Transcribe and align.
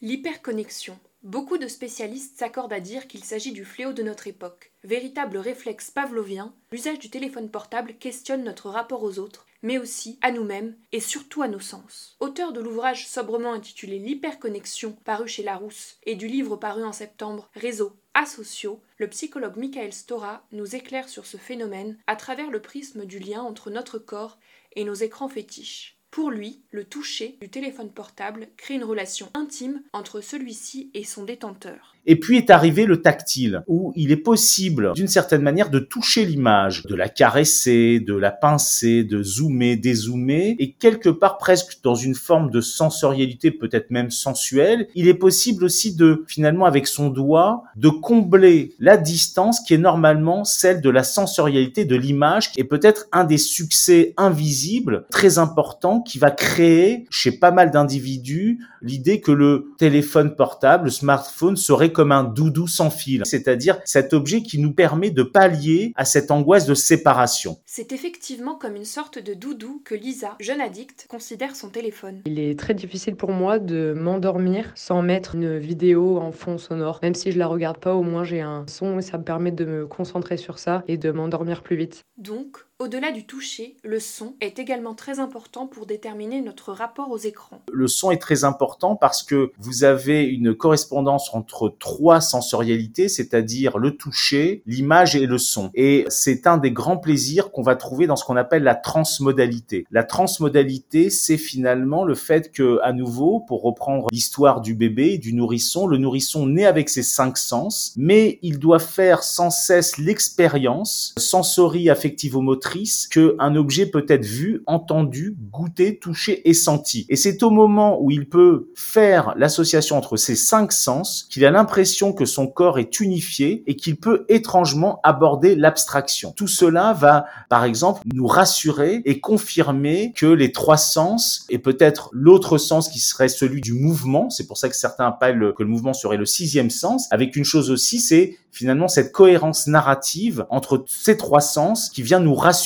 L'hyperconnexion. 0.00 0.96
Beaucoup 1.24 1.58
de 1.58 1.66
spécialistes 1.66 2.38
s'accordent 2.38 2.72
à 2.72 2.78
dire 2.78 3.08
qu'il 3.08 3.24
s'agit 3.24 3.50
du 3.50 3.64
fléau 3.64 3.92
de 3.92 4.04
notre 4.04 4.28
époque. 4.28 4.70
Véritable 4.84 5.38
réflexe 5.38 5.90
pavlovien, 5.90 6.54
l'usage 6.70 7.00
du 7.00 7.10
téléphone 7.10 7.50
portable 7.50 7.94
questionne 7.94 8.44
notre 8.44 8.70
rapport 8.70 9.02
aux 9.02 9.18
autres, 9.18 9.44
mais 9.60 9.76
aussi 9.76 10.20
à 10.22 10.30
nous-mêmes 10.30 10.76
et 10.92 11.00
surtout 11.00 11.42
à 11.42 11.48
nos 11.48 11.58
sens. 11.58 12.16
Auteur 12.20 12.52
de 12.52 12.60
l'ouvrage 12.60 13.08
sobrement 13.08 13.52
intitulé 13.52 13.98
L'hyperconnexion, 13.98 14.92
paru 15.04 15.26
chez 15.26 15.42
Larousse, 15.42 15.96
et 16.04 16.14
du 16.14 16.28
livre 16.28 16.56
paru 16.56 16.84
en 16.84 16.92
septembre, 16.92 17.50
Réseaux 17.56 17.96
asociaux, 18.14 18.80
le 18.98 19.08
psychologue 19.08 19.56
Michael 19.56 19.92
Stora 19.92 20.46
nous 20.52 20.76
éclaire 20.76 21.08
sur 21.08 21.26
ce 21.26 21.38
phénomène 21.38 21.98
à 22.06 22.14
travers 22.14 22.52
le 22.52 22.62
prisme 22.62 23.04
du 23.04 23.18
lien 23.18 23.42
entre 23.42 23.70
notre 23.70 23.98
corps 23.98 24.38
et 24.76 24.84
nos 24.84 24.94
écrans 24.94 25.28
fétiches. 25.28 25.97
Pour 26.10 26.30
lui, 26.30 26.62
le 26.70 26.84
toucher 26.84 27.36
du 27.40 27.50
téléphone 27.50 27.92
portable 27.92 28.48
crée 28.56 28.74
une 28.74 28.84
relation 28.84 29.30
intime 29.34 29.82
entre 29.92 30.20
celui-ci 30.20 30.90
et 30.94 31.04
son 31.04 31.24
détenteur. 31.24 31.94
Et 32.10 32.16
puis 32.16 32.38
est 32.38 32.48
arrivé 32.48 32.86
le 32.86 33.02
tactile, 33.02 33.62
où 33.66 33.92
il 33.94 34.10
est 34.12 34.16
possible, 34.16 34.92
d'une 34.94 35.08
certaine 35.08 35.42
manière, 35.42 35.68
de 35.68 35.78
toucher 35.78 36.24
l'image, 36.24 36.84
de 36.84 36.94
la 36.94 37.10
caresser, 37.10 38.00
de 38.00 38.14
la 38.14 38.30
pincer, 38.30 39.04
de 39.04 39.22
zoomer, 39.22 39.76
dézoomer, 39.76 40.56
et 40.58 40.72
quelque 40.72 41.10
part 41.10 41.36
presque 41.36 41.80
dans 41.82 41.94
une 41.94 42.14
forme 42.14 42.50
de 42.50 42.62
sensorialité, 42.62 43.50
peut-être 43.50 43.90
même 43.90 44.10
sensuelle, 44.10 44.88
il 44.94 45.06
est 45.06 45.12
possible 45.12 45.64
aussi 45.64 45.94
de, 45.94 46.24
finalement, 46.26 46.64
avec 46.64 46.86
son 46.86 47.10
doigt, 47.10 47.64
de 47.76 47.90
combler 47.90 48.72
la 48.78 48.96
distance 48.96 49.60
qui 49.60 49.74
est 49.74 49.78
normalement 49.78 50.44
celle 50.44 50.80
de 50.80 50.88
la 50.88 51.04
sensorialité 51.04 51.84
de 51.84 51.94
l'image, 51.94 52.52
est 52.56 52.64
peut-être 52.64 53.06
un 53.12 53.24
des 53.24 53.36
succès 53.36 54.14
invisibles, 54.16 55.04
très 55.10 55.36
importants, 55.36 56.00
qui 56.00 56.18
va 56.18 56.30
créer 56.30 57.04
chez 57.10 57.32
pas 57.32 57.50
mal 57.50 57.70
d'individus 57.70 58.60
l'idée 58.80 59.20
que 59.20 59.32
le 59.32 59.72
téléphone 59.78 60.34
portable, 60.34 60.84
le 60.84 60.90
smartphone 60.90 61.56
serait 61.56 61.92
comme 61.98 62.12
un 62.12 62.22
doudou 62.22 62.68
sans 62.68 62.90
fil, 62.90 63.22
c'est-à-dire 63.24 63.80
cet 63.84 64.12
objet 64.12 64.42
qui 64.42 64.60
nous 64.60 64.72
permet 64.72 65.10
de 65.10 65.24
pallier 65.24 65.92
à 65.96 66.04
cette 66.04 66.30
angoisse 66.30 66.64
de 66.64 66.74
séparation. 66.74 67.58
C'est 67.66 67.90
effectivement 67.90 68.54
comme 68.54 68.76
une 68.76 68.84
sorte 68.84 69.18
de 69.18 69.34
doudou 69.34 69.82
que 69.84 69.96
Lisa, 69.96 70.36
jeune 70.38 70.60
addict, 70.60 71.06
considère 71.08 71.56
son 71.56 71.70
téléphone. 71.70 72.22
Il 72.24 72.38
est 72.38 72.56
très 72.56 72.74
difficile 72.74 73.16
pour 73.16 73.32
moi 73.32 73.58
de 73.58 73.94
m'endormir 73.96 74.70
sans 74.76 75.02
mettre 75.02 75.34
une 75.34 75.58
vidéo 75.58 76.18
en 76.18 76.30
fond 76.30 76.56
sonore. 76.56 77.00
Même 77.02 77.16
si 77.16 77.32
je 77.32 77.38
la 77.40 77.48
regarde 77.48 77.78
pas, 77.78 77.96
au 77.96 78.04
moins 78.04 78.22
j'ai 78.22 78.42
un 78.42 78.64
son 78.68 79.00
et 79.00 79.02
ça 79.02 79.18
me 79.18 79.24
permet 79.24 79.50
de 79.50 79.64
me 79.64 79.86
concentrer 79.88 80.36
sur 80.36 80.60
ça 80.60 80.84
et 80.86 80.98
de 80.98 81.10
m'endormir 81.10 81.64
plus 81.64 81.74
vite. 81.74 82.04
Donc, 82.16 82.58
au-delà 82.80 83.10
du 83.10 83.26
toucher, 83.26 83.76
le 83.82 83.98
son 83.98 84.34
est 84.40 84.60
également 84.60 84.94
très 84.94 85.18
important 85.18 85.66
pour 85.66 85.84
déterminer 85.84 86.42
notre 86.42 86.72
rapport 86.72 87.10
aux 87.10 87.18
écrans. 87.18 87.60
Le 87.72 87.88
son 87.88 88.12
est 88.12 88.22
très 88.22 88.44
important 88.44 88.94
parce 88.94 89.24
que 89.24 89.50
vous 89.58 89.82
avez 89.82 90.22
une 90.22 90.54
correspondance 90.54 91.34
entre 91.34 91.74
trois 91.80 92.20
sensorialités, 92.20 93.08
c'est-à-dire 93.08 93.78
le 93.78 93.96
toucher, 93.96 94.62
l'image 94.66 95.16
et 95.16 95.26
le 95.26 95.38
son. 95.38 95.70
Et 95.74 96.04
c'est 96.08 96.46
un 96.46 96.56
des 96.56 96.70
grands 96.70 96.98
plaisirs 96.98 97.50
qu'on 97.50 97.62
va 97.62 97.74
trouver 97.74 98.06
dans 98.06 98.14
ce 98.14 98.24
qu'on 98.24 98.36
appelle 98.36 98.62
la 98.62 98.76
transmodalité. 98.76 99.84
La 99.90 100.04
transmodalité, 100.04 101.10
c'est 101.10 101.36
finalement 101.36 102.04
le 102.04 102.14
fait 102.14 102.52
que, 102.52 102.78
à 102.84 102.92
nouveau, 102.92 103.40
pour 103.40 103.62
reprendre 103.62 104.06
l'histoire 104.12 104.60
du 104.60 104.74
bébé, 104.74 105.18
du 105.18 105.34
nourrisson, 105.34 105.88
le 105.88 105.98
nourrisson 105.98 106.46
naît 106.46 106.66
avec 106.66 106.90
ses 106.90 107.02
cinq 107.02 107.38
sens, 107.38 107.92
mais 107.96 108.38
il 108.42 108.60
doit 108.60 108.78
faire 108.78 109.24
sans 109.24 109.50
cesse 109.50 109.98
l'expérience 109.98 111.12
sensorie 111.18 111.90
affectivo-motrice 111.90 112.67
que 113.10 113.36
un 113.38 113.56
objet 113.56 113.86
peut 113.86 114.06
être 114.08 114.24
vu, 114.24 114.62
entendu, 114.66 115.36
goûté, 115.52 115.98
touché 115.98 116.48
et 116.48 116.54
senti. 116.54 117.06
Et 117.08 117.16
c'est 117.16 117.42
au 117.42 117.50
moment 117.50 118.00
où 118.00 118.10
il 118.10 118.28
peut 118.28 118.70
faire 118.74 119.34
l'association 119.36 119.96
entre 119.96 120.16
ces 120.16 120.36
cinq 120.36 120.72
sens 120.72 121.26
qu'il 121.30 121.44
a 121.44 121.50
l'impression 121.50 122.12
que 122.12 122.24
son 122.24 122.46
corps 122.46 122.78
est 122.78 123.00
unifié 123.00 123.62
et 123.66 123.76
qu'il 123.76 123.96
peut 123.96 124.24
étrangement 124.28 125.00
aborder 125.02 125.54
l'abstraction. 125.54 126.32
Tout 126.36 126.48
cela 126.48 126.92
va, 126.92 127.26
par 127.48 127.64
exemple, 127.64 128.02
nous 128.12 128.26
rassurer 128.26 129.02
et 129.04 129.20
confirmer 129.20 130.12
que 130.14 130.26
les 130.26 130.52
trois 130.52 130.76
sens 130.76 131.46
et 131.48 131.58
peut-être 131.58 132.10
l'autre 132.12 132.58
sens 132.58 132.88
qui 132.88 132.98
serait 132.98 133.28
celui 133.28 133.60
du 133.60 133.72
mouvement, 133.72 134.30
c'est 134.30 134.46
pour 134.46 134.58
ça 134.58 134.68
que 134.68 134.76
certains 134.76 135.06
appellent 135.06 135.52
que 135.56 135.62
le 135.62 135.68
mouvement 135.68 135.92
serait 135.92 136.16
le 136.16 136.26
sixième 136.26 136.70
sens, 136.70 137.06
avec 137.10 137.36
une 137.36 137.44
chose 137.44 137.70
aussi, 137.70 138.00
c'est 138.00 138.36
finalement 138.50 138.88
cette 138.88 139.12
cohérence 139.12 139.66
narrative 139.66 140.46
entre 140.50 140.84
ces 140.88 141.16
trois 141.16 141.40
sens 141.40 141.90
qui 141.90 142.02
vient 142.02 142.18
nous 142.18 142.34
rassurer 142.34 142.57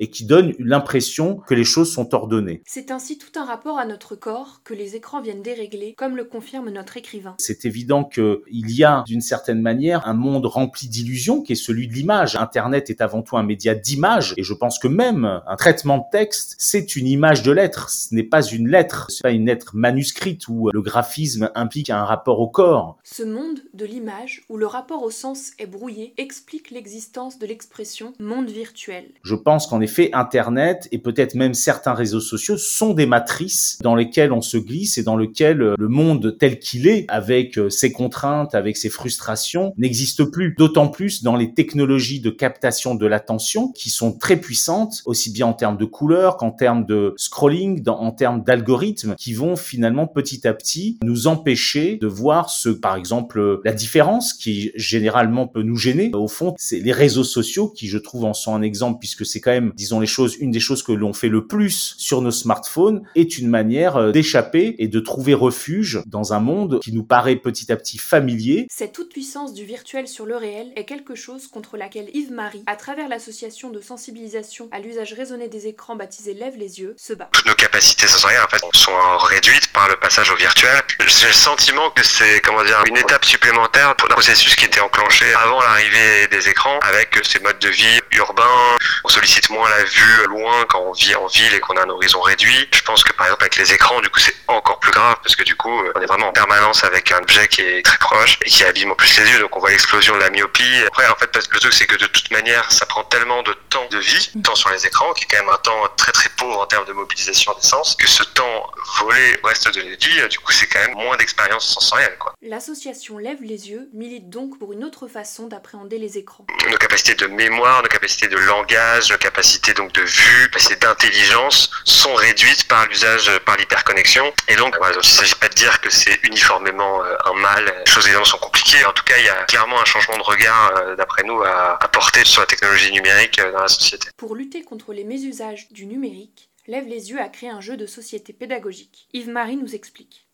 et 0.00 0.08
qui 0.08 0.24
donne 0.24 0.54
l'impression 0.58 1.36
que 1.36 1.54
les 1.54 1.64
choses 1.64 1.92
sont 1.92 2.14
ordonnées. 2.14 2.62
C'est 2.66 2.90
ainsi 2.90 3.18
tout 3.18 3.38
un 3.38 3.44
rapport 3.44 3.78
à 3.78 3.86
notre 3.86 4.16
corps 4.16 4.60
que 4.64 4.74
les 4.74 4.96
écrans 4.96 5.20
viennent 5.20 5.42
dérégler, 5.42 5.94
comme 5.96 6.16
le 6.16 6.24
confirme 6.24 6.70
notre 6.70 6.96
écrivain. 6.96 7.34
C'est 7.38 7.64
évident 7.64 8.04
qu'il 8.04 8.40
y 8.50 8.84
a 8.84 9.04
d'une 9.06 9.20
certaine 9.20 9.60
manière 9.60 10.06
un 10.06 10.14
monde 10.14 10.46
rempli 10.46 10.88
d'illusions 10.88 11.42
qui 11.42 11.52
est 11.52 11.56
celui 11.56 11.88
de 11.88 11.92
l'image. 11.92 12.36
Internet 12.36 12.90
est 12.90 13.00
avant 13.00 13.22
tout 13.22 13.36
un 13.36 13.42
média 13.42 13.74
d'image 13.74 14.34
et 14.36 14.42
je 14.42 14.54
pense 14.54 14.78
que 14.78 14.88
même 14.88 15.42
un 15.46 15.56
traitement 15.56 15.98
de 15.98 16.04
texte, 16.10 16.56
c'est 16.58 16.96
une 16.96 17.06
image 17.06 17.42
de 17.42 17.52
lettre. 17.52 17.90
Ce 17.90 18.14
n'est 18.14 18.22
pas 18.22 18.42
une 18.42 18.68
lettre, 18.68 19.06
c'est 19.08 19.22
pas 19.22 19.30
une 19.30 19.46
lettre 19.46 19.72
manuscrite 19.74 20.48
où 20.48 20.70
le 20.72 20.82
graphisme 20.82 21.50
implique 21.54 21.90
un 21.90 22.04
rapport 22.04 22.40
au 22.40 22.48
corps. 22.48 22.98
Ce 23.04 23.22
monde 23.22 23.60
de 23.72 23.84
l'image 23.84 24.42
où 24.48 24.56
le 24.56 24.66
rapport 24.66 25.02
au 25.02 25.10
sens 25.10 25.52
est 25.58 25.66
brouillé 25.66 26.14
explique 26.16 26.70
l'existence 26.70 27.38
de 27.38 27.46
l'expression 27.46 28.12
monde 28.18 28.48
virtuel. 28.48 29.06
Je 29.22 29.33
pense 29.34 29.66
qu'en 29.66 29.80
effet, 29.80 30.10
Internet 30.12 30.88
et 30.92 30.98
peut-être 30.98 31.34
même 31.34 31.54
certains 31.54 31.94
réseaux 31.94 32.20
sociaux 32.20 32.56
sont 32.56 32.94
des 32.94 33.06
matrices 33.06 33.78
dans 33.82 33.94
lesquelles 33.94 34.32
on 34.32 34.40
se 34.40 34.56
glisse 34.56 34.98
et 34.98 35.02
dans 35.02 35.16
lesquelles 35.16 35.62
euh, 35.62 35.74
le 35.78 35.88
monde 35.88 36.36
tel 36.38 36.58
qu'il 36.58 36.86
est, 36.86 37.04
avec 37.08 37.58
euh, 37.58 37.70
ses 37.70 37.92
contraintes, 37.92 38.54
avec 38.54 38.76
ses 38.76 38.90
frustrations, 38.90 39.72
n'existe 39.76 40.24
plus. 40.24 40.54
D'autant 40.56 40.88
plus 40.88 41.22
dans 41.22 41.36
les 41.36 41.54
technologies 41.54 42.20
de 42.20 42.30
captation 42.30 42.94
de 42.94 43.06
l'attention 43.06 43.72
qui 43.72 43.90
sont 43.90 44.12
très 44.12 44.36
puissantes, 44.36 45.02
aussi 45.06 45.30
bien 45.30 45.46
en 45.46 45.52
termes 45.52 45.76
de 45.76 45.84
couleurs 45.84 46.36
qu'en 46.36 46.50
termes 46.50 46.84
de 46.86 47.14
scrolling, 47.16 47.82
en 47.88 48.10
termes 48.10 48.42
d'algorithmes 48.42 49.14
qui 49.16 49.32
vont 49.32 49.56
finalement 49.56 50.06
petit 50.06 50.46
à 50.46 50.54
petit 50.54 50.98
nous 51.02 51.26
empêcher 51.26 51.98
de 52.00 52.06
voir 52.06 52.50
ce, 52.50 52.68
par 52.68 52.96
exemple, 52.96 53.60
la 53.64 53.72
différence 53.72 54.32
qui 54.32 54.72
généralement 54.74 55.46
peut 55.46 55.62
nous 55.62 55.76
gêner. 55.76 56.10
Au 56.14 56.28
fond, 56.28 56.54
c'est 56.58 56.80
les 56.80 56.92
réseaux 56.92 57.24
sociaux 57.24 57.68
qui, 57.68 57.88
je 57.88 57.98
trouve, 57.98 58.24
en 58.24 58.34
sont 58.34 58.54
un 58.54 58.62
exemple 58.62 58.98
puisque 58.98 59.23
c'est 59.24 59.40
quand 59.40 59.50
même, 59.50 59.72
disons 59.74 60.00
les 60.00 60.06
choses, 60.06 60.36
une 60.38 60.50
des 60.50 60.60
choses 60.60 60.82
que 60.82 60.92
l'on 60.92 61.12
fait 61.12 61.28
le 61.28 61.46
plus 61.46 61.94
sur 61.98 62.22
nos 62.22 62.30
smartphones 62.30 63.02
est 63.14 63.38
une 63.38 63.48
manière 63.48 63.96
euh, 63.96 64.12
d'échapper 64.12 64.76
et 64.78 64.88
de 64.88 65.00
trouver 65.00 65.34
refuge 65.34 66.02
dans 66.06 66.32
un 66.32 66.40
monde 66.40 66.80
qui 66.80 66.92
nous 66.92 67.04
paraît 67.04 67.36
petit 67.36 67.72
à 67.72 67.76
petit 67.76 67.98
familier. 67.98 68.66
Cette 68.70 68.92
toute 68.92 69.10
puissance 69.10 69.54
du 69.54 69.64
virtuel 69.64 70.08
sur 70.08 70.26
le 70.26 70.36
réel 70.36 70.72
est 70.76 70.84
quelque 70.84 71.14
chose 71.14 71.46
contre 71.48 71.76
laquelle 71.76 72.10
Yves-Marie, 72.14 72.62
à 72.66 72.76
travers 72.76 73.08
l'association 73.08 73.70
de 73.70 73.80
sensibilisation 73.80 74.68
à 74.70 74.80
l'usage 74.80 75.12
raisonné 75.12 75.48
des 75.48 75.66
écrans 75.66 75.96
baptisé 75.96 76.34
Lève 76.34 76.56
les 76.56 76.80
yeux, 76.80 76.94
se 76.96 77.12
bat. 77.12 77.28
Toutes 77.32 77.46
nos 77.46 77.54
capacités 77.54 78.06
sensorielles 78.06 78.42
en 78.44 78.48
fait 78.48 78.62
sont 78.72 78.92
réduites 79.18 79.72
par 79.72 79.88
le 79.88 79.96
passage 79.96 80.30
au 80.30 80.36
virtuel. 80.36 80.80
J'ai 81.06 81.26
le 81.26 81.32
sentiment 81.32 81.90
que 81.90 82.04
c'est 82.04 82.40
comment 82.40 82.64
dire 82.64 82.82
une 82.88 82.96
étape 82.96 83.24
supplémentaire 83.24 83.94
pour 83.96 84.10
un 84.10 84.14
processus 84.14 84.56
qui 84.56 84.64
était 84.64 84.80
enclenché 84.80 85.24
avant 85.34 85.60
l'arrivée 85.60 86.28
des 86.30 86.48
écrans 86.48 86.78
avec 86.82 87.18
ces 87.22 87.40
modes 87.40 87.58
de 87.58 87.68
vie 87.68 88.00
urbains. 88.14 88.76
On 89.04 89.08
sollicite 89.08 89.50
moins 89.50 89.68
la 89.68 89.84
vue 89.84 90.26
loin 90.28 90.64
quand 90.68 90.80
on 90.80 90.92
vit 90.92 91.14
en 91.14 91.26
ville 91.26 91.52
et 91.54 91.60
qu'on 91.60 91.76
a 91.76 91.82
un 91.82 91.88
horizon 91.88 92.20
réduit. 92.20 92.68
Je 92.72 92.82
pense 92.82 93.04
que 93.04 93.12
par 93.12 93.26
exemple 93.26 93.44
avec 93.44 93.56
les 93.56 93.72
écrans, 93.72 94.00
du 94.00 94.08
coup, 94.08 94.20
c'est 94.20 94.34
encore 94.48 94.78
plus 94.80 94.92
grave 94.92 95.16
parce 95.22 95.36
que 95.36 95.42
du 95.42 95.56
coup, 95.56 95.72
on 95.94 96.00
est 96.00 96.06
vraiment 96.06 96.28
en 96.28 96.32
permanence 96.32 96.84
avec 96.84 97.12
un 97.12 97.18
objet 97.18 97.48
qui 97.48 97.62
est 97.62 97.84
très 97.84 97.98
proche 97.98 98.38
et 98.42 98.48
qui 98.48 98.64
abîme 98.64 98.90
en 98.92 98.94
plus 98.94 99.18
les 99.18 99.30
yeux. 99.30 99.38
Donc 99.40 99.56
on 99.56 99.60
voit 99.60 99.70
l'explosion 99.70 100.14
de 100.14 100.20
la 100.20 100.30
myopie. 100.30 100.84
Après, 100.86 101.06
en 101.08 101.14
fait, 101.16 101.34
le 101.36 101.60
truc, 101.60 101.72
c'est 101.72 101.86
que 101.86 101.96
de 101.96 102.06
toute 102.06 102.30
manière, 102.30 102.70
ça 102.70 102.86
prend 102.86 103.04
tellement 103.04 103.42
de 103.42 103.52
temps 103.70 103.86
de 103.90 103.98
vie, 103.98 104.30
temps 104.42 104.54
sur 104.54 104.70
les 104.70 104.86
écrans, 104.86 105.12
qui 105.12 105.24
est 105.24 105.26
quand 105.26 105.44
même 105.44 105.54
un 105.54 105.58
temps 105.58 105.88
très 105.96 106.12
très 106.12 106.28
pauvre 106.36 106.60
en 106.60 106.66
termes 106.66 106.86
de 106.86 106.92
mobilisation 106.92 107.52
d'essence, 107.54 107.96
que 107.96 108.08
ce 108.08 108.22
temps 108.22 108.70
volé 109.00 109.38
au 109.42 109.46
reste 109.46 109.74
de 109.74 109.80
la 109.80 109.96
vie, 109.96 110.28
du 110.28 110.38
coup, 110.38 110.52
c'est 110.52 110.66
quand 110.66 110.80
même 110.80 110.94
moins 110.94 111.16
d'expérience 111.16 111.66
sensorielle. 111.66 112.16
L'association 112.42 113.18
Lève 113.18 113.38
les 113.40 113.70
yeux 113.70 113.88
milite 113.92 114.28
donc 114.28 114.58
pour 114.58 114.72
une 114.72 114.84
autre 114.84 115.08
façon 115.08 115.46
d'appréhender 115.46 115.98
les 115.98 116.18
écrans. 116.18 116.46
Nos 116.70 116.76
capacités 116.76 117.14
de 117.14 117.26
mémoire, 117.26 117.82
nos 117.82 117.88
capacités 117.88 118.03
de 118.04 118.36
langage, 118.36 119.10
nos 119.10 119.16
capacités 119.16 119.72
donc 119.72 119.92
de 119.92 120.02
vue, 120.02 120.44
capacités 120.44 120.76
d'intelligence 120.76 121.70
sont 121.84 122.14
réduites 122.14 122.68
par 122.68 122.86
l'usage, 122.86 123.30
par 123.46 123.56
l'hyperconnexion. 123.56 124.30
Et 124.48 124.56
donc, 124.56 124.76
il 124.78 124.96
ne 124.96 125.02
s'agit 125.02 125.34
pas 125.36 125.48
de 125.48 125.54
dire 125.54 125.80
que 125.80 125.88
c'est 125.90 126.22
uniformément 126.22 127.02
euh, 127.02 127.16
un 127.24 127.32
mal. 127.34 127.64
Les 127.64 127.90
choses 127.90 128.04
évidemment 128.04 128.24
sont 128.24 128.38
compliquées. 128.38 128.84
En 128.84 128.92
tout 128.92 129.04
cas, 129.04 129.16
il 129.16 129.24
y 129.24 129.28
a 129.28 129.44
clairement 129.44 129.80
un 129.80 129.84
changement 129.84 130.18
de 130.18 130.22
regard, 130.22 130.72
euh, 130.76 130.96
d'après 130.96 131.22
nous, 131.22 131.42
à 131.42 131.82
apporter 131.82 132.24
sur 132.24 132.42
la 132.42 132.46
technologie 132.46 132.92
numérique 132.92 133.38
euh, 133.38 133.52
dans 133.52 133.62
la 133.62 133.68
société. 133.68 134.08
Pour 134.16 134.36
lutter 134.36 134.62
contre 134.62 134.92
les 134.92 135.04
mésusages 135.04 135.68
du 135.70 135.86
numérique, 135.86 136.50
Lève 136.66 136.86
les 136.86 137.10
yeux 137.10 137.20
à 137.20 137.28
créer 137.28 137.50
un 137.50 137.60
jeu 137.60 137.76
de 137.76 137.84
société 137.84 138.32
pédagogique. 138.32 139.06
Yves-Marie 139.12 139.56
nous 139.56 139.74
explique 139.74 140.26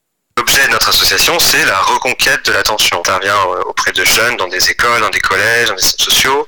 L'objet 0.51 0.67
de 0.67 0.73
notre 0.73 0.89
association, 0.89 1.39
c'est 1.39 1.65
la 1.65 1.79
reconquête 1.79 2.45
de 2.47 2.51
l'attention. 2.51 2.97
On 2.97 3.01
intervient 3.09 3.37
euh, 3.37 3.63
auprès 3.67 3.93
de 3.93 4.05
jeunes 4.05 4.37
dans 4.37 4.49
des 4.49 4.69
écoles, 4.69 5.01
dans 5.01 5.11
des 5.11 5.21
collèges, 5.21 5.69
dans 5.69 5.77
des 5.77 5.83
centres 5.83 6.03
sociaux. 6.03 6.45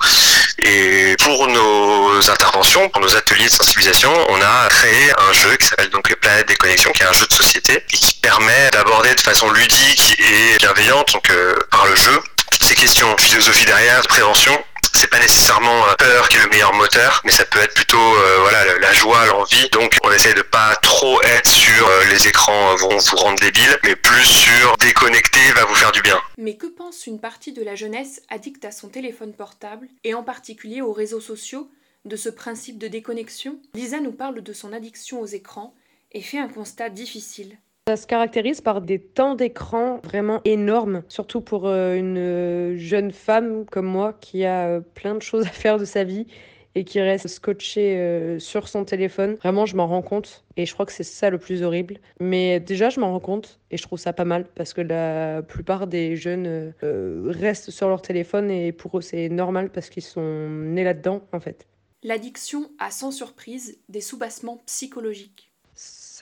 Et 0.58 1.14
pour 1.22 1.46
nos 1.46 2.28
interventions, 2.28 2.88
pour 2.88 3.00
nos 3.00 3.14
ateliers 3.14 3.44
de 3.44 3.50
sensibilisation, 3.50 4.12
on 4.28 4.42
a 4.42 4.68
créé 4.70 5.12
un 5.16 5.32
jeu 5.32 5.56
qui 5.56 5.68
s'appelle 5.68 5.90
donc 5.90 6.12
Planète 6.16 6.48
des 6.48 6.56
connexions, 6.56 6.90
qui 6.90 7.04
est 7.04 7.06
un 7.06 7.12
jeu 7.12 7.26
de 7.28 7.32
société 7.32 7.74
et 7.74 7.96
qui 7.96 8.14
permet 8.14 8.70
d'aborder 8.72 9.14
de 9.14 9.20
façon 9.20 9.48
ludique 9.50 10.16
et 10.18 10.56
bienveillante, 10.58 11.12
donc 11.12 11.30
euh, 11.30 11.54
par 11.70 11.86
le 11.86 11.94
jeu, 11.94 12.20
toutes 12.50 12.64
ces 12.64 12.74
questions, 12.74 13.16
philosophie 13.18 13.66
derrière, 13.66 14.02
de 14.02 14.08
prévention, 14.08 14.64
pas 15.12 15.20
nécessairement 15.20 15.86
euh, 15.88 15.94
peur 15.98 16.28
qui 16.30 16.38
est 16.38 16.42
le 16.42 16.48
meilleur 16.48 16.72
moteur, 16.72 17.20
mais 17.24 17.30
ça 17.30 17.44
peut 17.44 17.58
être 17.58 17.74
plutôt 17.74 17.98
euh, 17.98 18.38
voilà 18.40 18.78
la 18.78 18.92
joie, 18.94 19.26
l'envie. 19.26 19.68
Donc 19.70 19.98
on 20.04 20.10
essaie 20.10 20.32
de 20.32 20.40
pas 20.40 20.74
trop 20.76 21.20
être 21.20 21.46
sur 21.46 21.86
euh, 21.86 22.04
les 22.10 22.28
écrans 22.28 22.74
vont 22.76 22.96
vous 22.96 23.16
rendre 23.16 23.38
débile, 23.38 23.78
mais 23.84 23.94
plus 23.94 24.24
sur 24.24 24.76
déconnecter 24.78 25.52
va 25.54 25.66
vous 25.66 25.74
faire 25.74 25.92
du 25.92 26.00
bien. 26.00 26.18
Mais 26.38 26.56
que 26.56 26.66
pense 26.66 27.06
une 27.06 27.20
partie 27.20 27.52
de 27.52 27.62
la 27.62 27.74
jeunesse 27.74 28.22
addicte 28.30 28.64
à 28.64 28.72
son 28.72 28.88
téléphone 28.88 29.34
portable 29.34 29.86
et 30.02 30.14
en 30.14 30.22
particulier 30.22 30.80
aux 30.80 30.94
réseaux 30.94 31.20
sociaux 31.20 31.70
de 32.06 32.16
ce 32.16 32.30
principe 32.30 32.78
de 32.78 32.88
déconnexion? 32.88 33.60
Lisa 33.74 34.00
nous 34.00 34.12
parle 34.12 34.40
de 34.40 34.52
son 34.54 34.72
addiction 34.72 35.20
aux 35.20 35.26
écrans 35.26 35.74
et 36.12 36.22
fait 36.22 36.38
un 36.38 36.48
constat 36.48 36.88
difficile. 36.88 37.58
Ça 37.88 37.96
se 37.96 38.06
caractérise 38.06 38.60
par 38.60 38.80
des 38.80 39.00
temps 39.00 39.34
d'écran 39.34 39.98
vraiment 40.04 40.40
énormes, 40.44 41.02
surtout 41.08 41.40
pour 41.40 41.66
euh, 41.66 41.96
une 41.96 42.16
euh, 42.16 42.76
jeune 42.76 43.10
femme 43.10 43.66
comme 43.66 43.86
moi 43.86 44.12
qui 44.20 44.44
a 44.44 44.68
euh, 44.68 44.80
plein 44.80 45.16
de 45.16 45.20
choses 45.20 45.46
à 45.46 45.50
faire 45.50 45.80
de 45.80 45.84
sa 45.84 46.04
vie 46.04 46.28
et 46.76 46.84
qui 46.84 47.00
reste 47.00 47.26
scotchée 47.26 48.38
sur 48.38 48.68
son 48.68 48.84
téléphone. 48.84 49.34
Vraiment, 49.34 49.66
je 49.66 49.76
m'en 49.76 49.88
rends 49.88 50.00
compte 50.00 50.44
et 50.56 50.64
je 50.64 50.72
crois 50.72 50.86
que 50.86 50.92
c'est 50.92 51.02
ça 51.02 51.28
le 51.28 51.38
plus 51.38 51.62
horrible. 51.64 51.98
Mais 52.18 52.60
déjà, 52.60 52.88
je 52.88 52.98
m'en 52.98 53.10
rends 53.10 53.20
compte 53.20 53.58
et 53.70 53.76
je 53.76 53.82
trouve 53.82 53.98
ça 53.98 54.14
pas 54.14 54.24
mal 54.24 54.46
parce 54.54 54.72
que 54.72 54.80
la 54.80 55.42
plupart 55.42 55.86
des 55.86 56.16
jeunes 56.16 56.72
restent 56.80 57.70
sur 57.70 57.88
leur 57.88 58.00
téléphone 58.00 58.50
et 58.50 58.72
pour 58.72 58.96
eux, 58.96 59.02
c'est 59.02 59.28
normal 59.28 59.70
parce 59.70 59.90
qu'ils 59.90 60.02
sont 60.02 60.48
nés 60.48 60.84
là-dedans 60.84 61.20
en 61.32 61.40
fait. 61.40 61.66
L'addiction 62.02 62.70
a 62.78 62.90
sans 62.90 63.10
surprise 63.10 63.78
des 63.90 64.00
soubassements 64.00 64.62
psychologiques. 64.64 65.51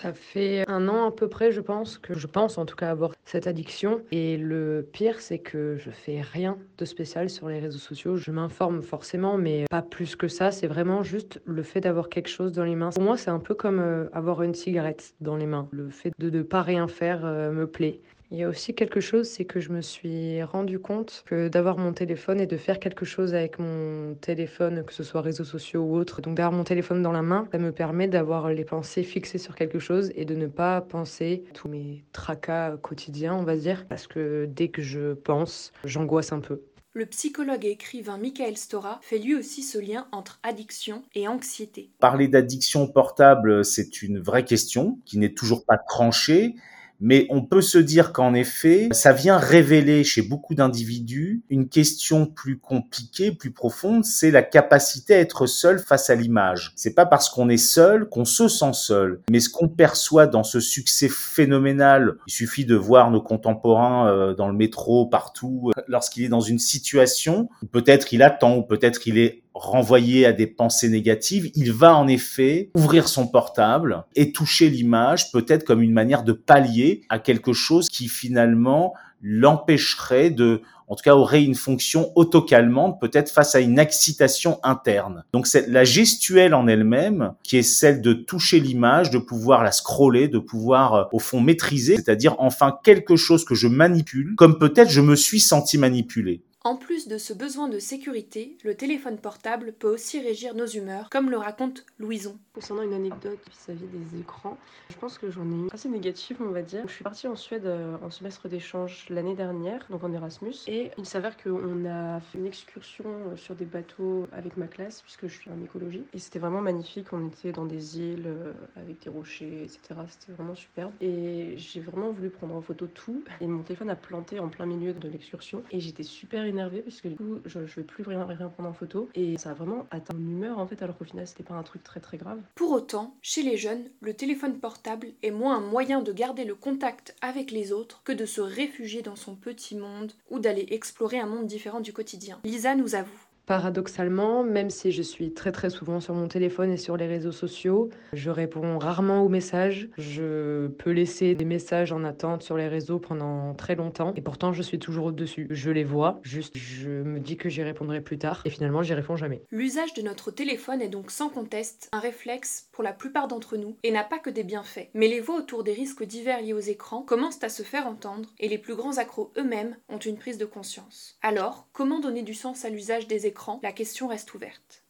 Ça 0.02 0.14
fait 0.14 0.64
un 0.67 0.88
an 0.88 1.08
à 1.08 1.11
peu 1.11 1.29
près, 1.29 1.52
je 1.52 1.61
pense, 1.61 1.99
que 1.99 2.14
je 2.14 2.26
pense 2.26 2.56
en 2.56 2.64
tout 2.64 2.75
cas 2.75 2.88
avoir 2.88 3.12
cette 3.26 3.47
addiction. 3.47 4.00
Et 4.12 4.38
le 4.38 4.88
pire, 4.91 5.20
c'est 5.20 5.38
que 5.38 5.76
je 5.76 5.91
fais 5.91 6.23
rien 6.23 6.56
de 6.79 6.87
spécial 6.87 7.29
sur 7.29 7.50
les 7.50 7.58
réseaux 7.58 7.79
sociaux. 7.79 8.17
Je 8.17 8.31
m'informe 8.31 8.81
forcément, 8.81 9.37
mais 9.37 9.67
pas 9.69 9.82
plus 9.82 10.17
que 10.17 10.26
ça. 10.26 10.52
C'est 10.52 10.69
vraiment 10.69 11.02
juste 11.02 11.43
le 11.44 11.62
fait 11.62 11.82
d'avoir 11.82 12.08
quelque 12.08 12.29
chose 12.29 12.52
dans 12.52 12.64
les 12.64 12.76
mains. 12.76 12.88
Pour 12.91 13.02
moi, 13.02 13.19
c'est 13.19 13.31
un 13.31 13.41
peu 13.41 13.55
comme 13.55 13.79
euh, 13.79 14.08
avoir 14.14 14.43
une 14.43 14.55
cigarette 14.55 15.14
dans 15.20 15.37
les 15.37 15.47
mains. 15.47 15.69
Le 15.70 15.91
fait 15.91 16.12
de 16.19 16.31
ne 16.31 16.43
pas 16.43 16.62
rien 16.62 16.88
faire 16.88 17.26
euh, 17.26 17.53
me 17.53 17.67
plaît. 17.67 18.00
Il 18.32 18.38
y 18.38 18.44
a 18.44 18.49
aussi 18.49 18.75
quelque 18.75 19.00
chose, 19.00 19.29
c'est 19.29 19.44
que 19.44 19.59
je 19.59 19.71
me 19.71 19.81
suis 19.81 20.41
rendu 20.44 20.79
compte 20.79 21.25
que 21.27 21.49
d'avoir 21.49 21.79
mon 21.79 21.93
téléphone 21.93 22.41
et 22.41 22.47
de 22.47 22.56
faire 22.56 22.79
quelque 22.79 23.05
chose 23.05 23.35
avec 23.35 23.59
mon 23.59 24.15
téléphone, 24.15 24.85
que 24.85 24.93
ce 24.93 25.03
soit 25.03 25.21
réseaux 25.21 25.44
sociaux 25.44 25.82
ou 25.82 25.97
autre, 25.97 26.21
donc 26.21 26.37
d'avoir 26.37 26.53
mon 26.53 26.62
téléphone 26.62 27.03
dans 27.03 27.11
la 27.11 27.23
main, 27.23 27.49
ça 27.50 27.59
me 27.59 27.73
permet 27.73 28.06
d'avoir 28.06 28.49
les 28.50 28.65
pensées 28.65 29.03
fixées 29.03 29.38
sur 29.38 29.56
quelque 29.56 29.81
chose 29.81 30.12
et 30.15 30.25
de 30.25 30.37
ne 30.37 30.47
pas 30.47 30.81
penser 30.81 31.43
tous 31.55 31.67
mes 31.67 32.05
tracas 32.12 32.77
quotidiens, 32.77 33.35
on 33.35 33.43
va 33.43 33.56
dire, 33.56 33.85
parce 33.88 34.06
que 34.06 34.47
dès 34.49 34.69
que 34.69 34.81
je 34.81 35.15
pense, 35.15 35.73
j'angoisse 35.85 36.32
un 36.32 36.38
peu. 36.41 36.62
Le 36.93 37.06
psychologue 37.06 37.65
et 37.65 37.71
écrivain 37.71 38.17
Michael 38.17 38.56
Stora 38.56 39.00
fait 39.03 39.19
lui 39.19 39.35
aussi 39.35 39.65
ce 39.65 39.79
lien 39.79 40.06
entre 40.12 40.38
addiction 40.44 41.03
et 41.17 41.27
anxiété. 41.27 41.91
Parler 41.99 42.29
d'addiction 42.29 42.87
portable, 42.87 43.65
c'est 43.65 44.03
une 44.03 44.21
vraie 44.21 44.44
question 44.44 45.00
qui 45.05 45.19
n'est 45.19 45.35
toujours 45.35 45.65
pas 45.65 45.79
tranchée. 45.79 46.55
Mais 47.00 47.26
on 47.31 47.43
peut 47.43 47.62
se 47.62 47.79
dire 47.79 48.12
qu'en 48.12 48.35
effet, 48.35 48.88
ça 48.93 49.12
vient 49.12 49.38
révéler 49.38 50.05
chez 50.05 50.23
beaucoup 50.23 50.55
d'individus 50.55 51.43
une 51.49 51.69
question 51.69 52.26
plus 52.26 52.58
compliquée, 52.58 53.32
plus 53.32 53.52
profonde, 53.52 54.05
c'est 54.05 54.31
la 54.31 54.43
capacité 54.43 55.14
à 55.14 55.19
être 55.19 55.47
seul 55.47 55.79
face 55.79 56.11
à 56.11 56.14
l'image. 56.14 56.73
C'est 56.76 56.94
pas 56.94 57.06
parce 57.06 57.29
qu'on 57.31 57.49
est 57.49 57.56
seul 57.56 58.08
qu'on 58.08 58.25
se 58.25 58.49
sent 58.49 58.73
seul, 58.75 59.20
mais 59.31 59.41
ce 59.41 59.49
qu'on 59.49 59.69
perçoit 59.69 60.26
dans 60.26 60.44
ce 60.44 60.61
succès 60.61 61.08
phénoménal, 61.08 62.17
il 62.26 62.32
suffit 62.32 62.64
de 62.64 62.76
voir 62.76 63.11
nos 63.11 63.23
contemporains 63.23 64.08
euh, 64.08 64.35
dans 64.35 64.49
le 64.49 64.55
métro, 64.55 65.06
partout, 65.06 65.70
euh, 65.76 65.82
lorsqu'il 65.88 66.25
est 66.25 66.29
dans 66.29 66.41
une 66.41 66.58
situation 66.58 67.49
peut-être 67.73 68.12
il 68.12 68.23
attend, 68.23 68.56
ou 68.56 68.62
peut-être 68.62 69.06
il 69.06 69.19
est 69.19 69.43
renvoyé 69.55 70.26
à 70.26 70.32
des 70.32 70.47
pensées 70.47 70.88
négatives, 70.88 71.50
il 71.55 71.73
va 71.73 71.97
en 71.97 72.08
effet 72.08 72.70
ouvrir 72.75 73.08
son 73.08 73.26
portable 73.26 74.05
et 74.14 74.32
toucher 74.32 74.70
l'image 74.70 75.32
peut-être 75.32 75.64
comme 75.64 75.82
une 75.82 75.93
manière 75.93 76.23
de 76.23 76.32
pallier 76.32 77.02
à 77.08 77.19
quelque 77.19 77.52
chose 77.52 77.88
qui 77.88 78.08
finalement 78.08 78.94
l'empêcherait 79.23 80.31
de, 80.31 80.62
en 80.88 80.97
tout 80.97 81.02
cas 81.05 81.14
aurait 81.14 81.44
une 81.44 81.55
fonction 81.55 82.11
autocalmante 82.17 83.00
peut-être 83.00 83.31
face 83.31 83.55
à 83.55 83.61
une 83.61 83.79
excitation 83.79 84.58
interne. 84.62 85.25
Donc 85.32 85.47
c'est 85.47 85.69
la 85.69 85.85
gestuelle 85.85 86.55
en 86.55 86.67
elle-même 86.67 87.35
qui 87.43 87.56
est 87.58 87.62
celle 87.62 88.00
de 88.00 88.12
toucher 88.12 88.61
l'image, 88.61 89.11
de 89.11 89.19
pouvoir 89.19 89.62
la 89.62 89.73
scroller, 89.73 90.29
de 90.29 90.38
pouvoir 90.38 90.94
euh, 90.94 91.05
au 91.12 91.19
fond 91.19 91.41
maîtriser, 91.41 91.96
c'est-à-dire 91.96 92.35
enfin 92.38 92.76
quelque 92.82 93.17
chose 93.17 93.44
que 93.44 93.55
je 93.55 93.69
manipule, 93.69 94.35
comme 94.37 94.58
peut-être 94.58 94.91
je 94.91 95.00
me 95.00 95.17
suis 95.17 95.41
senti 95.41 95.79
manipulé. 95.79 96.43
En 96.62 96.76
plus 96.76 97.08
de 97.08 97.16
ce 97.16 97.32
besoin 97.32 97.68
de 97.68 97.78
sécurité, 97.78 98.58
le 98.64 98.74
téléphone 98.74 99.16
portable 99.16 99.72
peut 99.72 99.88
aussi 99.88 100.20
régir 100.20 100.54
nos 100.54 100.66
humeurs, 100.66 101.08
comme 101.08 101.30
le 101.30 101.38
raconte 101.38 101.86
Louison. 101.98 102.36
Concernant 102.52 102.82
une 102.82 102.92
anecdote 102.92 103.38
vis-à-vis 103.50 103.86
des 103.86 104.20
écrans, 104.20 104.58
je 104.90 104.96
pense 104.96 105.16
que 105.16 105.30
j'en 105.30 105.50
ai 105.50 105.54
une 105.54 105.68
assez 105.72 105.88
négative, 105.88 106.36
on 106.40 106.50
va 106.50 106.60
dire. 106.60 106.82
Je 106.86 106.92
suis 106.92 107.02
partie 107.02 107.26
en 107.28 107.36
Suède 107.36 107.64
euh, 107.64 107.96
en 108.02 108.10
semestre 108.10 108.46
d'échange 108.46 109.06
l'année 109.08 109.34
dernière, 109.34 109.86
donc 109.88 110.04
en 110.04 110.12
Erasmus, 110.12 110.52
et 110.66 110.90
il 110.98 111.06
s'avère 111.06 111.38
qu'on 111.42 111.86
a 111.86 112.20
fait 112.20 112.36
une 112.36 112.46
excursion 112.46 113.06
euh, 113.06 113.36
sur 113.36 113.54
des 113.54 113.64
bateaux 113.64 114.26
avec 114.30 114.58
ma 114.58 114.66
classe, 114.66 115.00
puisque 115.00 115.28
je 115.28 115.34
suis 115.34 115.50
en 115.50 115.64
écologie, 115.64 116.04
et 116.12 116.18
c'était 116.18 116.40
vraiment 116.40 116.60
magnifique. 116.60 117.06
On 117.12 117.26
était 117.26 117.52
dans 117.52 117.64
des 117.64 117.98
îles 118.00 118.26
euh, 118.26 118.52
avec 118.76 119.02
des 119.02 119.08
rochers, 119.08 119.62
etc. 119.62 119.98
C'était 120.08 120.32
vraiment 120.32 120.54
superbe. 120.54 120.92
Et 121.00 121.54
j'ai 121.56 121.80
vraiment 121.80 122.10
voulu 122.10 122.28
prendre 122.28 122.54
en 122.54 122.60
photo 122.60 122.86
tout, 122.86 123.24
et 123.40 123.46
mon 123.46 123.62
téléphone 123.62 123.88
a 123.88 123.96
planté 123.96 124.40
en 124.40 124.50
plein 124.50 124.66
milieu 124.66 124.92
de 124.92 125.08
l'excursion, 125.08 125.62
et 125.70 125.80
j'étais 125.80 126.02
super 126.02 126.50
énervée 126.50 126.82
parce 126.82 127.00
que 127.00 127.08
du 127.08 127.17
coup, 127.17 127.38
je, 127.47 127.67
je 127.67 127.76
vais 127.76 127.82
plus 127.82 128.05
rien, 128.05 128.25
rien 128.25 128.49
prendre 128.49 128.69
en 128.69 128.73
photo. 128.73 129.08
Et 129.14 129.38
ça 129.38 129.50
a 129.50 129.55
vraiment 129.55 129.87
atteint 129.91 130.14
mon 130.14 130.31
humeur 130.31 130.58
en 130.58 130.67
fait, 130.67 130.82
alors 130.82 130.97
qu'au 130.97 131.05
final, 131.05 131.26
c'était 131.26 131.43
pas 131.43 131.55
un 131.55 131.62
truc 131.62 131.82
très 131.82 132.00
très 132.00 132.19
grave. 132.19 132.38
Pour 132.55 132.73
autant, 132.73 133.14
chez 133.23 133.43
les 133.43 133.56
jeunes, 133.56 133.85
le 134.00 134.14
téléphone 134.14 134.58
portable 134.58 135.08
est 135.23 135.31
moins 135.31 135.56
un 135.56 135.61
moyen 135.61 136.02
de 136.02 136.12
garder 136.12 136.44
le 136.44 136.55
contact 136.55 137.17
avec 137.20 137.50
les 137.50 137.73
autres 137.73 138.02
que 138.05 138.12
de 138.12 138.26
se 138.26 138.41
réfugier 138.41 139.02
dans 139.02 139.17
son 139.17 139.35
petit 139.35 139.76
monde 139.76 140.12
ou 140.31 140.38
d'aller 140.38 140.67
explorer 140.70 141.19
un 141.19 141.26
monde 141.26 141.47
différent 141.47 141.81
du 141.81 141.93
quotidien. 141.93 142.38
Lisa 142.44 142.75
nous 142.75 142.94
avoue. 142.94 143.30
Paradoxalement, 143.50 144.44
même 144.44 144.70
si 144.70 144.93
je 144.93 145.02
suis 145.02 145.35
très 145.35 145.50
très 145.50 145.70
souvent 145.70 145.99
sur 145.99 146.14
mon 146.14 146.29
téléphone 146.29 146.70
et 146.70 146.76
sur 146.76 146.97
les 146.97 147.08
réseaux 147.08 147.32
sociaux, 147.32 147.91
je 148.12 148.31
réponds 148.31 148.79
rarement 148.79 149.25
aux 149.25 149.29
messages. 149.29 149.88
Je 149.99 150.69
peux 150.69 150.93
laisser 150.93 151.35
des 151.35 151.44
messages 151.44 151.91
en 151.91 152.05
attente 152.05 152.44
sur 152.44 152.56
les 152.56 152.69
réseaux 152.69 153.00
pendant 153.00 153.52
très 153.55 153.75
longtemps 153.75 154.12
et 154.14 154.20
pourtant 154.20 154.52
je 154.52 154.62
suis 154.62 154.79
toujours 154.79 155.06
au-dessus. 155.06 155.49
Je 155.50 155.72
les 155.72 155.82
vois, 155.82 156.20
juste 156.22 156.56
je 156.56 156.91
me 156.91 157.19
dis 157.19 157.36
que 157.36 157.48
j'y 157.48 157.65
répondrai 157.65 158.01
plus 158.01 158.19
tard 158.19 158.41
et 158.44 158.51
finalement 158.51 158.84
j'y 158.84 158.94
réponds 158.94 159.17
jamais. 159.17 159.43
L'usage 159.51 159.94
de 159.94 160.03
notre 160.03 160.31
téléphone 160.31 160.81
est 160.81 160.89
donc 160.89 161.10
sans 161.10 161.29
conteste 161.29 161.89
un 161.91 161.98
réflexe 161.98 162.69
pour 162.70 162.84
la 162.84 162.93
plupart 162.93 163.27
d'entre 163.27 163.56
nous 163.56 163.74
et 163.82 163.91
n'a 163.91 164.05
pas 164.05 164.20
que 164.20 164.31
des 164.31 164.44
bienfaits. 164.44 164.91
Mais 164.94 165.08
les 165.08 165.19
voix 165.19 165.39
autour 165.39 165.65
des 165.65 165.72
risques 165.72 166.05
divers 166.05 166.41
liés 166.41 166.53
aux 166.53 166.60
écrans 166.60 167.03
commencent 167.03 167.43
à 167.43 167.48
se 167.48 167.65
faire 167.65 167.89
entendre 167.89 168.29
et 168.39 168.46
les 168.46 168.58
plus 168.58 168.77
grands 168.77 168.98
accros 168.98 169.32
eux-mêmes 169.36 169.77
ont 169.89 169.98
une 169.98 170.19
prise 170.19 170.39
de 170.39 170.44
conscience. 170.44 171.19
Alors, 171.20 171.67
comment 171.72 171.98
donner 171.98 172.22
du 172.22 172.34
sens 172.34 172.65
à 172.65 172.70
l'usage 172.70 173.08
des 173.08 173.27
écrans? 173.27 173.40
La 173.63 173.73
question 173.73 174.09
reste 174.09 174.35
ouverte. 174.35 174.79